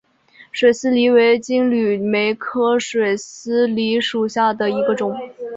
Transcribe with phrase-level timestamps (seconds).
[0.51, 5.15] 水丝梨为金缕梅科水丝梨属下的一个种。